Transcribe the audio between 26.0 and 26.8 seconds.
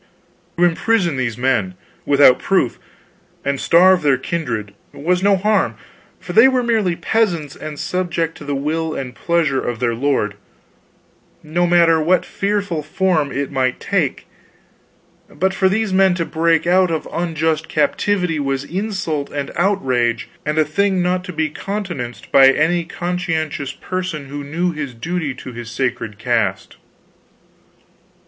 caste.